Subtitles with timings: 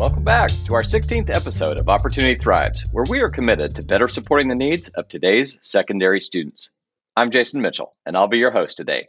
[0.00, 4.08] Welcome back to our 16th episode of Opportunity Thrives, where we are committed to better
[4.08, 6.70] supporting the needs of today's secondary students.
[7.18, 9.08] I'm Jason Mitchell, and I'll be your host today.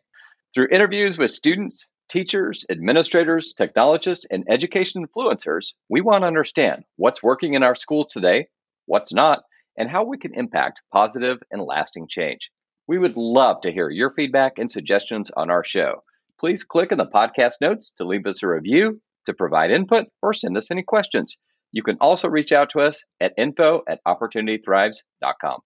[0.53, 7.23] Through interviews with students, teachers, administrators, technologists, and education influencers, we want to understand what's
[7.23, 8.49] working in our schools today,
[8.85, 9.43] what's not,
[9.77, 12.51] and how we can impact positive and lasting change.
[12.87, 16.03] We would love to hear your feedback and suggestions on our show.
[16.37, 20.33] Please click in the podcast notes to leave us a review, to provide input, or
[20.33, 21.37] send us any questions.
[21.71, 25.59] You can also reach out to us at info at opportunitythrives.com.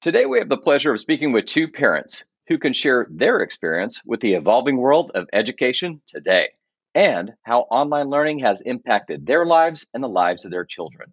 [0.00, 4.02] Today, we have the pleasure of speaking with two parents who can share their experience
[4.04, 6.48] with the evolving world of education today
[6.94, 11.12] and how online learning has impacted their lives and the lives of their children.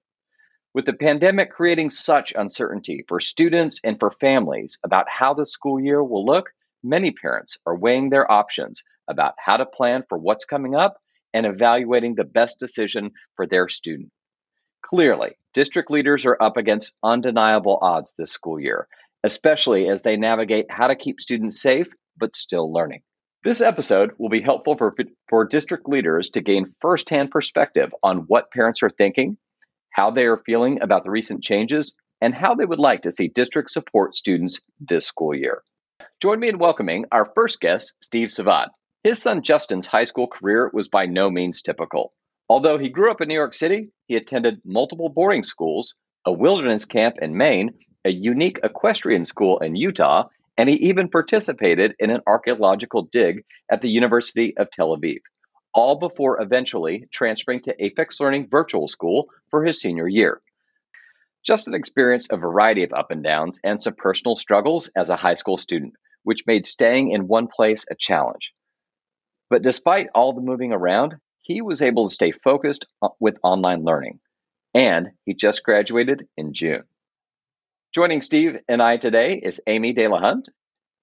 [0.74, 5.80] With the pandemic creating such uncertainty for students and for families about how the school
[5.80, 6.50] year will look,
[6.84, 10.98] many parents are weighing their options about how to plan for what's coming up
[11.34, 14.12] and evaluating the best decision for their student.
[14.86, 18.88] Clearly, district leaders are up against undeniable odds this school year,
[19.24, 21.88] especially as they navigate how to keep students safe
[22.18, 23.02] but still learning.
[23.44, 24.96] This episode will be helpful for,
[25.30, 29.38] for district leaders to gain firsthand perspective on what parents are thinking
[29.92, 33.28] how they are feeling about the recent changes, and how they would like to see
[33.28, 35.62] districts support students this school year.
[36.22, 38.68] Join me in welcoming our first guest, Steve Savad.
[39.04, 42.14] His son Justin's high school career was by no means typical.
[42.50, 46.86] Although he grew up in New York City, he attended multiple boarding schools, a wilderness
[46.86, 47.72] camp in Maine,
[48.04, 53.82] a unique equestrian school in Utah, and he even participated in an archaeological dig at
[53.82, 55.20] the University of Tel Aviv
[55.74, 60.42] all before eventually transferring to Apex Learning Virtual School for his senior year.
[61.46, 65.36] Justin experienced a variety of up and downs and some personal struggles as a high
[65.36, 65.94] school student,
[66.24, 68.52] which made staying in one place a challenge.
[69.50, 73.84] But despite all the moving around, he was able to stay focused uh, with online
[73.84, 74.20] learning,
[74.74, 76.84] and he just graduated in June.
[77.94, 80.50] Joining Steve and I today is Amy De La Hunt,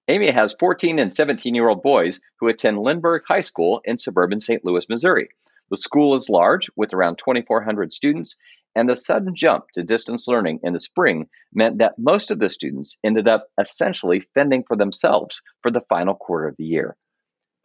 [0.09, 4.39] Amy has 14 and 17 year old boys who attend Lindbergh High School in suburban
[4.39, 4.63] St.
[4.63, 5.27] Louis, Missouri.
[5.69, 8.37] The school is large with around 2,400 students,
[8.73, 12.49] and the sudden jump to distance learning in the spring meant that most of the
[12.49, 16.95] students ended up essentially fending for themselves for the final quarter of the year.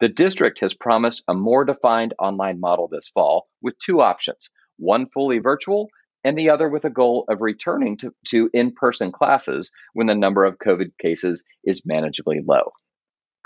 [0.03, 5.07] The district has promised a more defined online model this fall with two options one
[5.07, 5.87] fully virtual
[6.25, 10.13] and the other with a goal of returning to, to in person classes when the
[10.13, 12.71] number of COVID cases is manageably low.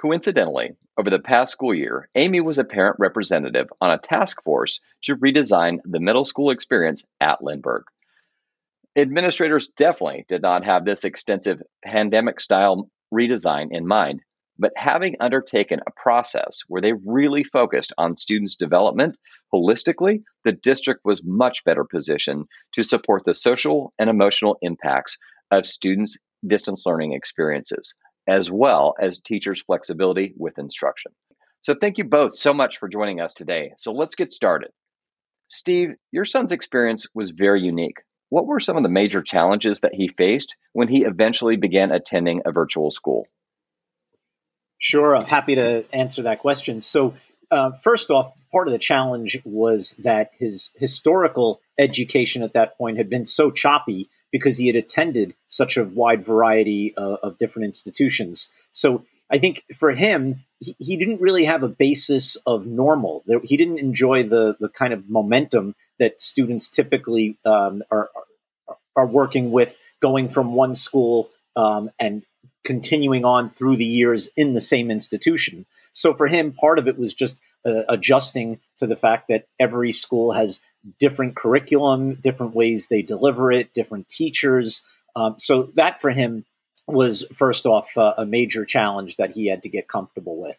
[0.02, 4.80] Coincidentally, over the past school year, Amy was a parent representative on a task force
[5.04, 7.86] to redesign the middle school experience at Lindbergh.
[8.98, 14.22] Administrators definitely did not have this extensive pandemic style redesign in mind,
[14.60, 19.18] but having undertaken a process where they really focused on students' development
[19.54, 25.18] holistically, the district was much better positioned to support the social and emotional impacts
[25.52, 27.94] of students' distance learning experiences,
[28.28, 31.12] as well as teachers' flexibility with instruction.
[31.62, 33.74] So, thank you both so much for joining us today.
[33.78, 34.72] So, let's get started.
[35.50, 37.98] Steve, your son's experience was very unique.
[38.30, 42.42] What were some of the major challenges that he faced when he eventually began attending
[42.46, 43.28] a virtual school?
[44.80, 46.82] Sure, I'm happy to answer that question.
[46.82, 47.16] So,
[47.50, 52.98] uh, first off, part of the challenge was that his historical education at that point
[52.98, 57.66] had been so choppy because he had attended such a wide variety uh, of different
[57.66, 58.52] institutions.
[58.72, 63.24] So, I think for him, he, he, didn't really have a basis of normal.
[63.26, 68.10] There, he didn't enjoy the the kind of momentum that students typically um, are
[68.96, 72.24] are working with, going from one school um, and
[72.68, 75.66] continuing on through the years in the same institution.
[75.94, 79.94] So for him, part of it was just uh, adjusting to the fact that every
[79.94, 80.60] school has
[81.00, 84.86] different curriculum, different ways they deliver it, different teachers.
[85.16, 86.44] Um, so that for him
[86.88, 90.58] was first off uh, a major challenge that he had to get comfortable with.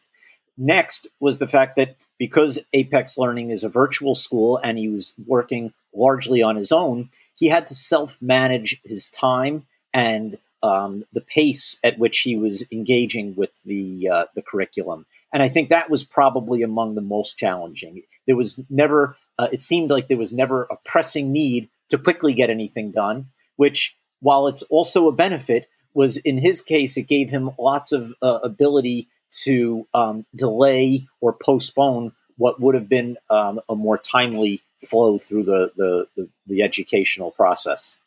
[0.56, 5.12] Next was the fact that because Apex Learning is a virtual school and he was
[5.27, 11.21] working largely on his own, he had to self manage his time and um, the
[11.21, 15.91] pace at which he was engaging with the uh, the curriculum, and I think that
[15.91, 18.03] was probably among the most challenging.
[18.27, 22.34] There was never, uh, it seemed like there was never a pressing need to quickly
[22.34, 23.27] get anything done.
[23.57, 28.13] Which, while it's also a benefit, was in his case it gave him lots of
[28.22, 29.09] uh, ability
[29.43, 35.43] to um, delay or postpone what would have been um, a more timely flow through
[35.43, 37.99] the, the, the, the educational process.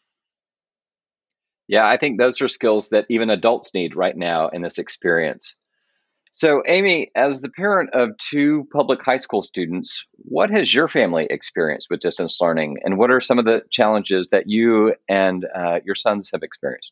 [1.71, 5.55] Yeah, I think those are skills that even adults need right now in this experience.
[6.33, 11.27] So, Amy, as the parent of two public high school students, what has your family
[11.29, 15.79] experienced with distance learning, and what are some of the challenges that you and uh,
[15.85, 16.91] your sons have experienced?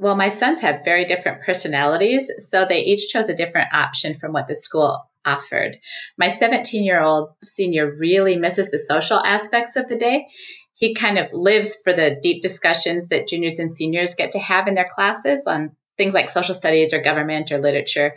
[0.00, 4.32] Well, my sons have very different personalities, so they each chose a different option from
[4.32, 5.76] what the school offered.
[6.16, 10.26] My 17 year old senior really misses the social aspects of the day.
[10.78, 14.68] He kind of lives for the deep discussions that juniors and seniors get to have
[14.68, 18.14] in their classes on things like social studies or government or literature.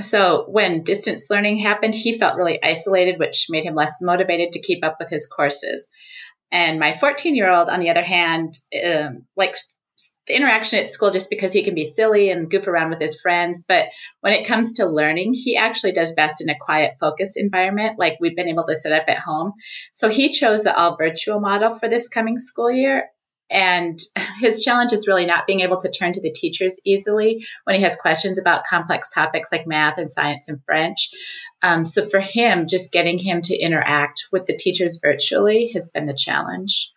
[0.00, 4.60] So when distance learning happened, he felt really isolated, which made him less motivated to
[4.60, 5.88] keep up with his courses.
[6.50, 9.73] And my 14 year old, on the other hand, um, likes
[10.26, 13.20] the interaction at school just because he can be silly and goof around with his
[13.20, 13.64] friends.
[13.66, 13.88] But
[14.20, 18.18] when it comes to learning, he actually does best in a quiet, focused environment like
[18.20, 19.52] we've been able to set up at home.
[19.92, 23.08] So he chose the all virtual model for this coming school year.
[23.50, 24.00] And
[24.40, 27.82] his challenge is really not being able to turn to the teachers easily when he
[27.82, 31.10] has questions about complex topics like math and science and French.
[31.62, 36.06] Um, so for him, just getting him to interact with the teachers virtually has been
[36.06, 36.90] the challenge.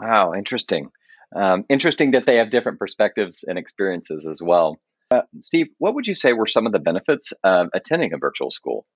[0.00, 0.90] Wow, interesting.
[1.36, 4.78] Um, interesting that they have different perspectives and experiences as well.
[5.10, 8.50] Uh, Steve, what would you say were some of the benefits of attending a virtual
[8.50, 8.86] school?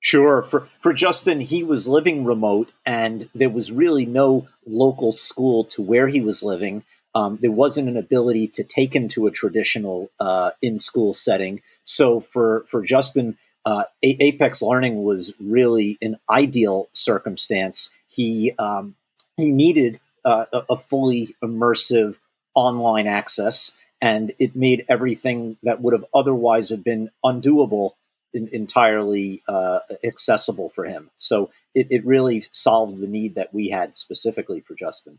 [0.00, 0.42] Sure.
[0.42, 5.82] For for Justin, he was living remote, and there was really no local school to
[5.82, 6.84] where he was living.
[7.14, 11.60] Um, there wasn't an ability to take him to a traditional uh, in school setting.
[11.84, 13.36] So for for Justin,
[13.66, 17.90] uh, Apex Learning was really an ideal circumstance.
[18.08, 18.94] He um,
[19.36, 22.16] he needed uh, a, fully immersive
[22.54, 27.92] online access, and it made everything that would have otherwise have been undoable
[28.32, 31.10] in, entirely uh, accessible for him.
[31.18, 35.18] So it, it really solved the need that we had specifically for Justin.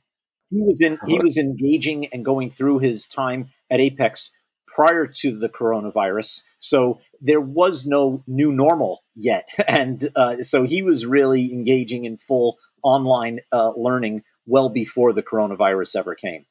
[0.49, 4.31] He was in he was engaging and going through his time at Apex
[4.67, 10.81] prior to the coronavirus, so there was no new normal yet, and uh, so he
[10.81, 16.45] was really engaging in full online uh, learning well before the coronavirus ever came.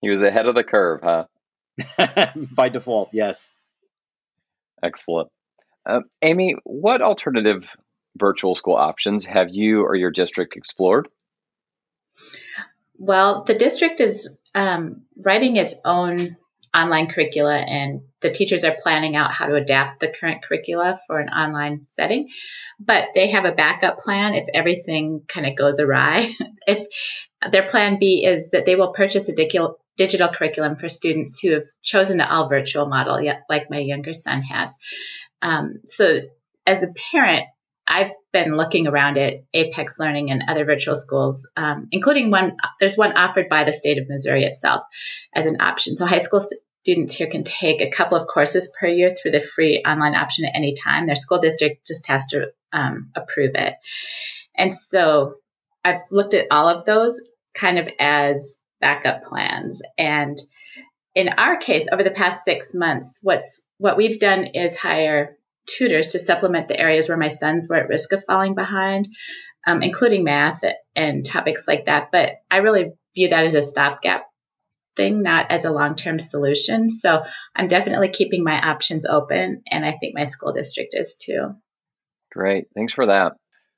[0.00, 1.24] He was ahead of the curve, huh?
[2.52, 3.50] By default, yes.
[4.82, 5.28] Excellent.
[5.86, 7.68] Uh, Amy, what alternative
[8.18, 11.08] virtual school options have you or your district explored?
[12.98, 16.36] Well, the district is um, writing its own
[16.74, 21.18] online curricula, and the teachers are planning out how to adapt the current curricula for
[21.18, 22.28] an online setting.
[22.78, 26.30] But they have a backup plan if everything kind of goes awry.
[26.66, 26.86] if
[27.50, 31.52] their plan B is that they will purchase a digital digital curriculum for students who
[31.52, 34.78] have chosen the all virtual model, like my younger son has.
[35.42, 36.20] Um, so,
[36.66, 37.44] as a parent,
[37.86, 42.56] I've been looking around at Apex Learning and other virtual schools, um, including one.
[42.78, 44.82] There's one offered by the state of Missouri itself
[45.34, 45.96] as an option.
[45.96, 46.44] So high school
[46.82, 50.46] students here can take a couple of courses per year through the free online option
[50.46, 51.06] at any time.
[51.06, 53.74] Their school district just has to um, approve it.
[54.54, 55.36] And so
[55.84, 57.20] I've looked at all of those
[57.54, 59.82] kind of as backup plans.
[59.98, 60.38] And
[61.14, 65.36] in our case, over the past six months, what's what we've done is hire
[65.76, 69.08] tutors to supplement the areas where my sons were at risk of falling behind,
[69.66, 70.62] um, including math
[70.94, 72.08] and topics like that.
[72.12, 74.26] But I really view that as a stopgap
[74.96, 76.88] thing, not as a long term solution.
[76.88, 77.22] So
[77.54, 81.54] I'm definitely keeping my options open, and I think my school district is too.
[82.32, 82.66] Great.
[82.74, 83.32] Thanks for that.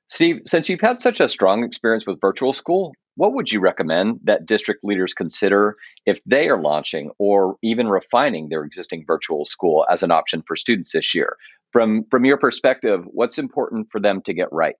[0.09, 4.19] Steve, since you've had such a strong experience with virtual school, what would you recommend
[4.23, 9.85] that district leaders consider if they are launching or even refining their existing virtual school
[9.89, 11.37] as an option for students this year?
[11.73, 14.75] From from your perspective, what's important for them to get right?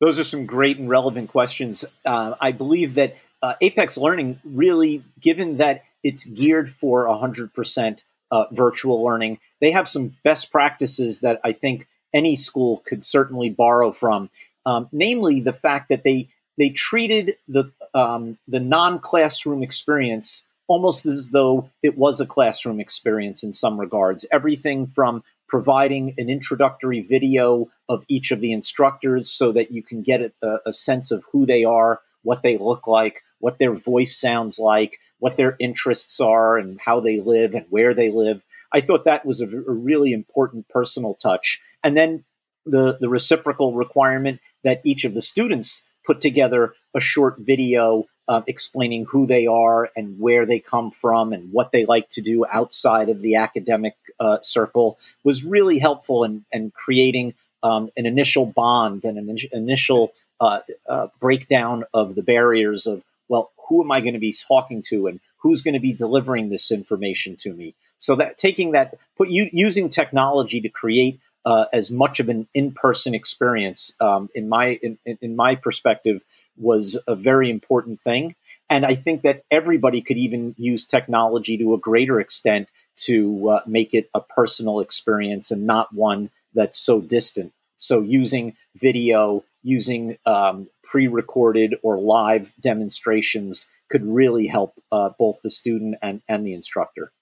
[0.00, 1.84] Those are some great and relevant questions.
[2.04, 8.44] Uh, I believe that uh, Apex Learning really, given that it's geared for 100% uh,
[8.52, 13.92] virtual learning, they have some best practices that I think any school could certainly borrow
[13.92, 14.30] from.
[14.64, 21.06] Um, namely, the fact that they they treated the um, the non classroom experience almost
[21.06, 24.26] as though it was a classroom experience in some regards.
[24.32, 30.02] Everything from providing an introductory video of each of the instructors so that you can
[30.02, 34.18] get a, a, sense of who they are, what they look like, what their voice
[34.18, 38.44] sounds like, what their interests are, and how they live and where they live.
[38.72, 41.60] I thought that was a, a really important personal touch.
[41.84, 42.24] And then
[42.64, 48.42] the, the reciprocal requirement that each of the students put together a short video uh,
[48.46, 52.44] explaining who they are and where they come from and what they like to do
[52.46, 58.46] outside of the academic uh, circle was really helpful in, in creating um, an initial
[58.46, 63.90] bond and an in- initial uh, uh breakdown of the barriers of well who am
[63.90, 67.52] i going to be talking to and who's going to be delivering this information to
[67.52, 67.74] me.
[68.00, 72.48] So that taking that, put you using technology to create uh, as much of an
[72.52, 76.24] in-person experience, um, in my in, in my perspective,
[76.56, 78.34] was a very important thing.
[78.68, 82.68] And I think that everybody could even use technology to a greater extent
[83.04, 87.52] to uh, make it a personal experience and not one that's so distant.
[87.78, 95.50] So using video, using um, pre-recorded or live demonstrations could really help uh, both the
[95.50, 97.12] student and, and the instructor.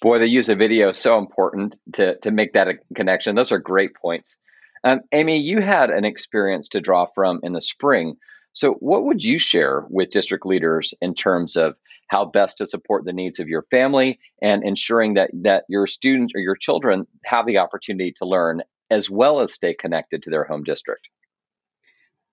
[0.00, 3.34] Boy, the use of video is so important to, to make that a connection.
[3.34, 4.38] Those are great points.
[4.84, 8.16] Um, Amy, you had an experience to draw from in the spring.
[8.58, 11.76] So, what would you share with district leaders in terms of
[12.08, 16.32] how best to support the needs of your family and ensuring that, that your students
[16.34, 20.42] or your children have the opportunity to learn as well as stay connected to their
[20.42, 21.08] home district?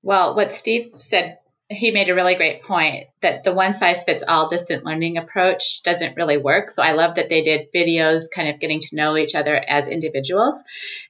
[0.01, 1.37] Well, what Steve said,
[1.69, 5.83] he made a really great point that the one size fits all distant learning approach
[5.83, 6.71] doesn't really work.
[6.71, 9.89] So I love that they did videos kind of getting to know each other as
[9.89, 10.63] individuals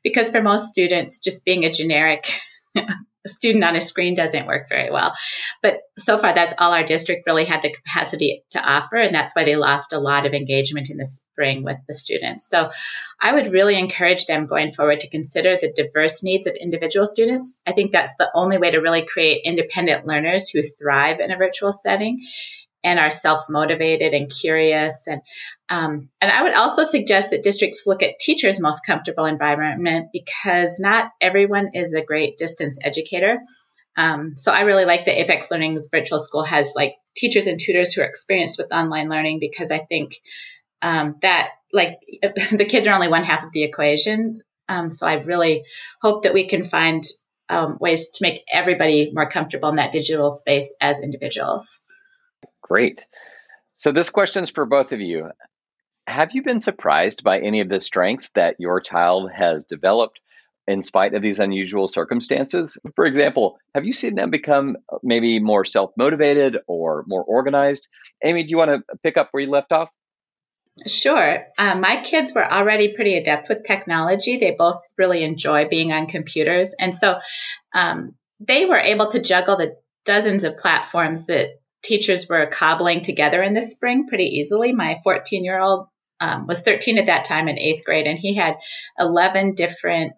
[0.04, 2.30] because for most students, just being a generic
[3.30, 5.14] student on a screen doesn't work very well.
[5.62, 8.98] But so far, that's all our district really had the capacity to offer.
[8.98, 12.48] And that's why they lost a lot of engagement in the spring with the students.
[12.48, 12.70] So
[13.22, 17.62] I would really encourage them going forward to consider the diverse needs of individual students.
[17.66, 21.38] I think that's the only way to really create independent learners who thrive in a
[21.38, 22.26] virtual setting
[22.86, 25.08] and are self motivated and curious.
[25.08, 25.22] And
[25.70, 30.80] um, and I would also suggest that districts look at teachers' most comfortable environment because
[30.80, 33.40] not everyone is a great distance educator.
[33.98, 37.94] Um, so I really like that Apex Learning's virtual school has like teachers and tutors
[37.94, 40.18] who are experienced with online learning because I think
[40.82, 44.44] um, that like the kids are only one half of the equation.
[44.70, 45.64] Um, so I really
[46.02, 47.04] hope that we can find
[47.50, 51.82] um, ways to make everybody more comfortable in that digital space as individuals.
[52.62, 53.06] Great.
[53.76, 55.30] So this question is for both of you.
[56.16, 60.22] Have you been surprised by any of the strengths that your child has developed
[60.66, 62.78] in spite of these unusual circumstances?
[62.96, 67.90] For example, have you seen them become maybe more self motivated or more organized?
[68.24, 69.90] Amy, do you want to pick up where you left off?
[70.88, 71.44] Sure.
[71.58, 74.38] Uh, my kids were already pretty adept with technology.
[74.38, 76.76] They both really enjoy being on computers.
[76.80, 77.20] And so
[77.74, 83.44] um, they were able to juggle the dozens of platforms that teachers were cobbling together
[83.44, 84.72] in the spring pretty easily.
[84.72, 88.36] My 14 year old um, was 13 at that time in eighth grade, and he
[88.36, 88.58] had
[89.00, 90.16] 11 different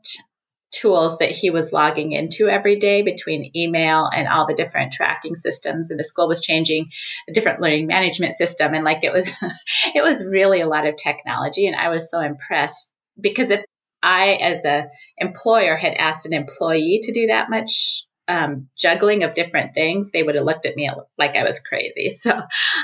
[0.71, 5.35] tools that he was logging into every day between email and all the different tracking
[5.35, 6.89] systems and the school was changing
[7.29, 9.31] a different learning management system and like it was
[9.95, 13.63] it was really a lot of technology and i was so impressed because if
[14.03, 19.33] i as a employer had asked an employee to do that much um, juggling of
[19.33, 22.09] different things, they would have looked at me like I was crazy.
[22.17, 22.37] So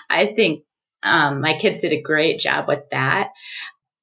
[0.09, 0.63] I think
[1.03, 3.31] um, my kids did a great job with that.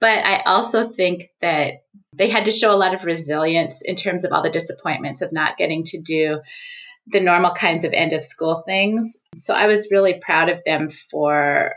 [0.01, 4.25] But I also think that they had to show a lot of resilience in terms
[4.25, 6.41] of all the disappointments of not getting to do
[7.07, 9.19] the normal kinds of end of school things.
[9.37, 11.75] So I was really proud of them for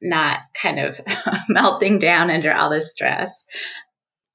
[0.00, 1.00] not kind of
[1.48, 3.46] melting down under all this stress.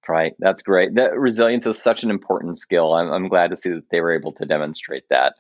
[0.08, 0.34] Right.
[0.40, 0.96] That's great.
[0.96, 2.94] That resilience is such an important skill.
[2.94, 5.36] I'm, I'm glad to see that they were able to demonstrate that.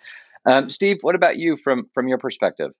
[0.45, 2.71] Um, Steve, what about you from from your perspective?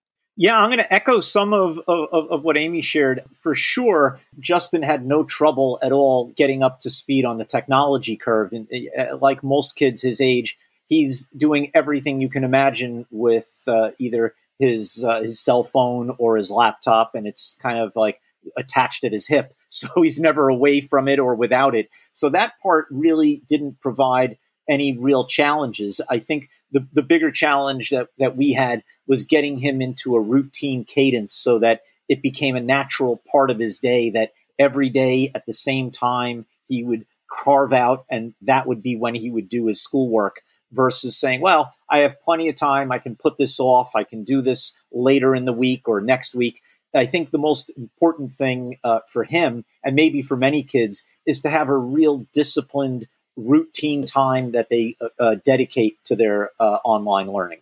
[0.41, 3.25] Yeah, I'm going to echo some of, of, of, what Amy shared.
[3.41, 8.15] For sure, Justin had no trouble at all getting up to speed on the technology
[8.15, 8.53] curve.
[8.53, 8.65] And
[8.97, 14.33] uh, like most kids his age, he's doing everything you can imagine with uh, either
[14.59, 18.21] his uh, his cell phone or his laptop, and it's kind of like
[18.55, 19.53] attached at his hip.
[19.71, 21.89] So he's never away from it or without it.
[22.13, 26.01] So that part really didn't provide any real challenges.
[26.09, 30.21] I think the, the bigger challenge that, that we had was getting him into a
[30.21, 35.31] routine cadence so that it became a natural part of his day that every day
[35.33, 39.49] at the same time he would carve out and that would be when he would
[39.49, 42.91] do his schoolwork versus saying, well, I have plenty of time.
[42.91, 43.95] I can put this off.
[43.95, 46.61] I can do this later in the week or next week.
[46.93, 51.41] I think the most important thing uh, for him, and maybe for many kids, is
[51.41, 53.07] to have a real disciplined
[53.39, 57.59] routine time that they uh, uh dedicate to their uh, online learning.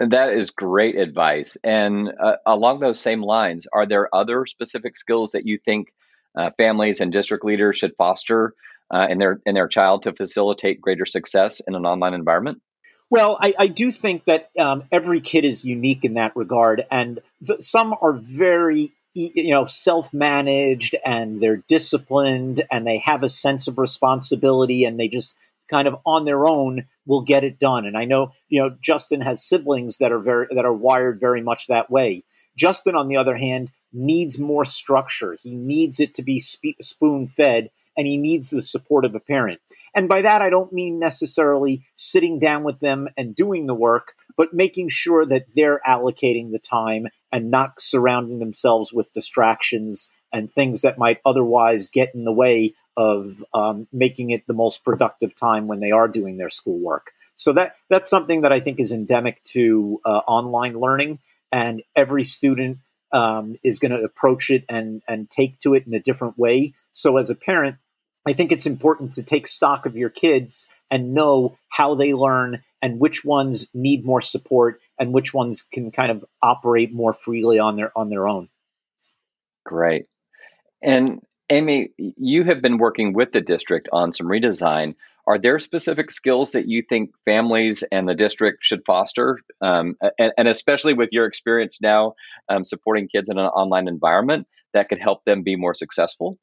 [0.00, 1.56] And that is great advice.
[1.62, 5.92] And uh, along those same lines, are there other specific skills that you think
[6.56, 8.54] families and district leaders should foster
[8.90, 12.62] in their in their child to facilitate greater success in an online environment?
[13.12, 17.20] Well, I, I do think that um, every kid is unique in that regard, and
[17.46, 23.68] th- some are very you know self-managed and they're disciplined and they have a sense
[23.68, 25.36] of responsibility and they just
[25.70, 29.20] kind of on their own will get it done and i know you know justin
[29.20, 32.24] has siblings that are very that are wired very much that way
[32.56, 35.36] Justin, on the other hand, needs more structure.
[35.42, 39.20] He needs it to be sp- spoon fed and he needs the support of a
[39.20, 39.60] parent.
[39.94, 44.14] And by that, I don't mean necessarily sitting down with them and doing the work,
[44.36, 50.52] but making sure that they're allocating the time and not surrounding themselves with distractions and
[50.52, 55.34] things that might otherwise get in the way of um, making it the most productive
[55.34, 57.12] time when they are doing their schoolwork.
[57.34, 61.18] So that that's something that I think is endemic to uh, online learning,
[61.50, 62.78] and every student
[63.12, 66.74] um, is going to approach it and and take to it in a different way.
[66.92, 67.76] So as a parent,
[68.26, 72.62] I think it's important to take stock of your kids and know how they learn
[72.82, 77.58] and which ones need more support and which ones can kind of operate more freely
[77.58, 78.48] on their on their own.
[79.64, 80.06] Great.
[80.82, 84.94] And Amy, you have been working with the district on some redesign.
[85.26, 89.38] Are there specific skills that you think families and the district should foster?
[89.60, 92.14] Um, and, and, especially with your experience now
[92.48, 96.38] um, supporting kids in an online environment that could help them be more successful?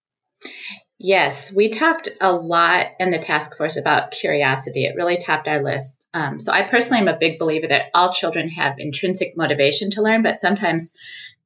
[1.02, 4.84] Yes, we talked a lot in the task force about curiosity.
[4.84, 5.98] It really topped our list.
[6.14, 10.02] Um, so, I personally am a big believer that all children have intrinsic motivation to
[10.02, 10.92] learn, but sometimes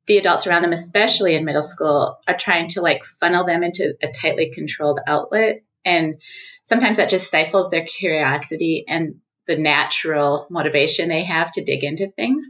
[0.08, 3.94] the adults around them, especially in middle school, are trying to like funnel them into
[4.02, 5.62] a tightly controlled outlet.
[5.86, 6.20] And
[6.64, 12.10] sometimes that just stifles their curiosity and the natural motivation they have to dig into
[12.10, 12.50] things.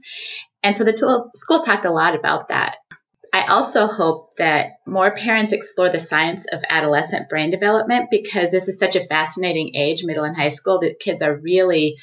[0.64, 2.78] And so the tool, school talked a lot about that.
[3.34, 8.68] I also hope that more parents explore the science of adolescent brain development because this
[8.68, 11.98] is such a fascinating age, middle and high school, that kids are really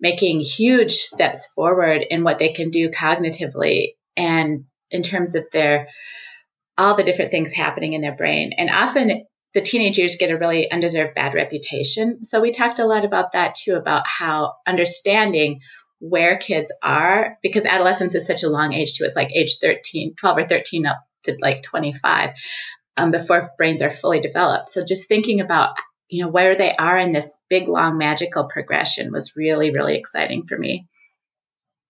[0.00, 5.86] making huge steps forward in what they can do cognitively and in terms of their
[6.76, 8.52] all the different things happening in their brain.
[8.58, 12.24] And often the teenagers get a really undeserved bad reputation.
[12.24, 15.60] So we talked a lot about that too, about how understanding
[16.08, 20.14] where kids are because adolescence is such a long age too it's like age 13,
[20.16, 22.34] 12 or 13 up to like 25
[22.96, 24.68] um, before brains are fully developed.
[24.68, 25.76] So just thinking about,
[26.08, 30.46] you know, where they are in this big, long, magical progression was really, really exciting
[30.46, 30.86] for me.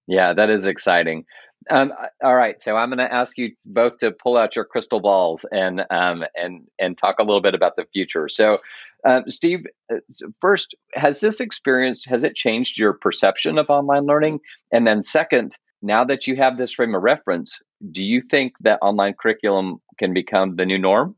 [0.07, 1.25] Yeah, that is exciting.
[1.71, 5.01] Um, all right, so I'm going to ask you both to pull out your crystal
[5.01, 8.29] balls and um, and and talk a little bit about the future.
[8.29, 8.59] So,
[9.05, 9.97] um, Steve, uh,
[10.41, 14.41] first, has this experience has it changed your perception of online learning?
[14.73, 18.79] And then, second, now that you have this frame of reference, do you think that
[18.83, 21.17] online curriculum can become the new norm?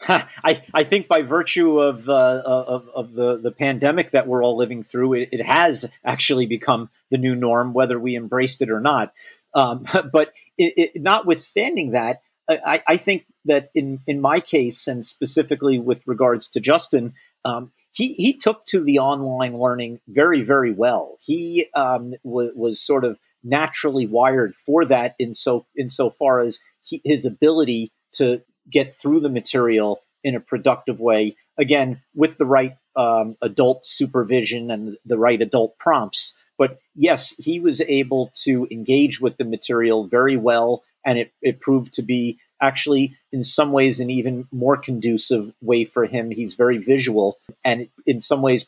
[0.08, 4.56] I, I think by virtue of, uh, of, of the, the pandemic that we're all
[4.56, 8.80] living through, it, it has actually become the new norm, whether we embraced it or
[8.80, 9.12] not.
[9.54, 15.04] Um, but it, it, notwithstanding that, I, I, think that in, in my case, and
[15.04, 17.12] specifically with regards to Justin,
[17.44, 21.18] um, he, he took to the online learning very, very well.
[21.20, 27.02] He um, w- was sort of naturally wired for that in so insofar as he,
[27.04, 31.36] his ability to get through the material in a productive way.
[31.58, 36.34] Again, with the right um, adult supervision and the right adult prompts.
[36.58, 41.60] But yes, he was able to engage with the material very well, and it, it
[41.60, 46.32] proved to be actually, in some ways, an even more conducive way for him.
[46.32, 48.66] He's very visual, and in some ways,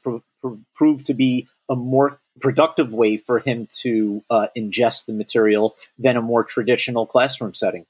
[0.76, 6.16] proved to be a more productive way for him to uh, ingest the material than
[6.16, 7.86] a more traditional classroom setting.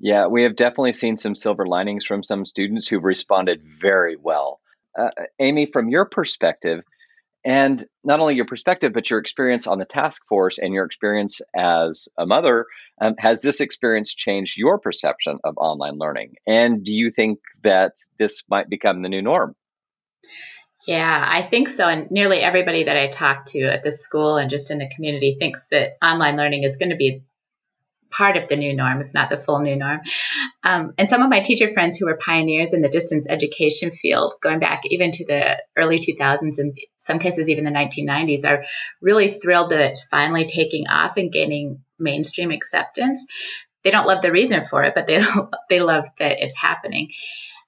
[0.00, 4.60] Yeah, we have definitely seen some silver linings from some students who've responded very well.
[4.98, 6.82] Uh, Amy, from your perspective,
[7.44, 11.40] and not only your perspective, but your experience on the task force and your experience
[11.56, 12.66] as a mother,
[13.00, 16.34] um, has this experience changed your perception of online learning?
[16.46, 19.56] And do you think that this might become the new norm?
[20.86, 21.88] Yeah, I think so.
[21.88, 25.36] And nearly everybody that I talk to at this school and just in the community
[25.38, 27.22] thinks that online learning is going to be
[28.12, 30.00] part of the new norm, if not the full new norm.
[30.62, 34.34] Um, and some of my teacher friends who were pioneers in the distance education field,
[34.40, 38.64] going back even to the early 2000s and some cases even the 1990s, are
[39.00, 43.26] really thrilled that it's finally taking off and gaining mainstream acceptance.
[43.82, 45.20] They don't love the reason for it, but they
[45.68, 47.10] they love that it's happening.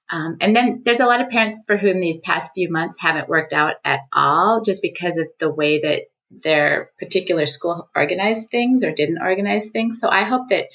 [0.09, 3.27] Um, and then there's a lot of parents for whom these past few months haven't
[3.27, 8.83] worked out at all, just because of the way that their particular school organized things
[8.83, 9.99] or didn't organize things.
[9.99, 10.65] So I hope that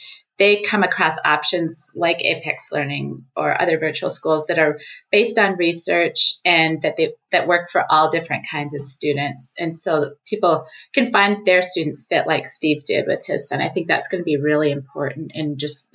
[0.40, 4.80] they come across options like Apex Learning or other virtual schools that are
[5.12, 9.54] based on research and that they that work for all different kinds of students.
[9.58, 13.60] And so people can find their students fit like Steve did with his son.
[13.60, 15.94] I think that's going to be really important in just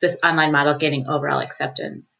[0.00, 2.18] this online model gaining overall acceptance.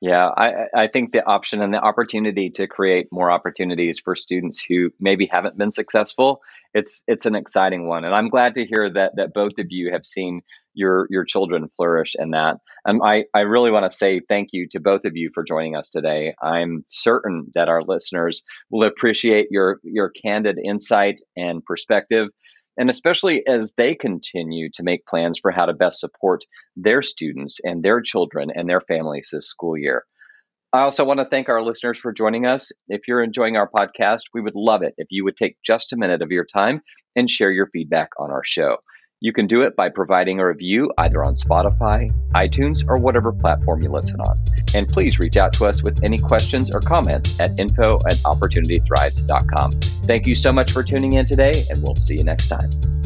[0.00, 4.64] Yeah, I, I think the option and the opportunity to create more opportunities for students
[4.66, 6.40] who maybe haven't been successful,
[6.72, 8.04] it's it's an exciting one.
[8.04, 10.40] And I'm glad to hear that that both of you have seen
[10.72, 12.56] your your children flourish in that.
[12.86, 15.76] And I, I really want to say thank you to both of you for joining
[15.76, 16.34] us today.
[16.42, 22.28] I'm certain that our listeners will appreciate your your candid insight and perspective
[22.80, 26.40] and especially as they continue to make plans for how to best support
[26.76, 30.04] their students and their children and their families this school year.
[30.72, 32.72] I also want to thank our listeners for joining us.
[32.88, 35.96] If you're enjoying our podcast, we would love it if you would take just a
[35.98, 36.80] minute of your time
[37.14, 38.78] and share your feedback on our show.
[39.22, 43.82] You can do it by providing a review either on Spotify, iTunes, or whatever platform
[43.82, 44.36] you listen on.
[44.74, 49.72] And please reach out to us with any questions or comments at info at opportunitythrives.com.
[50.04, 52.99] Thank you so much for tuning in today, and we'll see you next time.